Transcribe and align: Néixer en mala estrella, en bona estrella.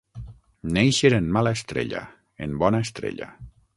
Néixer 0.77 1.11
en 1.17 1.29
mala 1.37 1.51
estrella, 1.59 2.01
en 2.47 2.57
bona 2.65 2.81
estrella. 2.87 3.29